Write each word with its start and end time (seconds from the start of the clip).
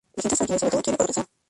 La 0.15 0.23
gente 0.23 0.31
es 0.33 0.37
tranquila 0.39 0.55
y 0.55 0.59
sobre 0.59 0.71
todo 0.71 0.81
quiere 0.81 0.97
progresar 0.97 1.27